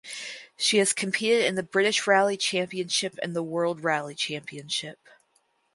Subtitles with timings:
[0.57, 4.99] She has competed in the British Rally Championship and World Rally Championship.